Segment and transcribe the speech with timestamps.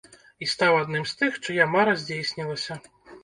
[0.43, 2.81] І стаў адным з тых, чыя мара здзейснілася.